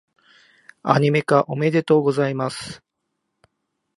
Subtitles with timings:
[0.81, 2.81] アニメ化、おめでとうございます！